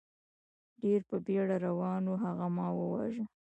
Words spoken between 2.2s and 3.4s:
هغه ما و واژه.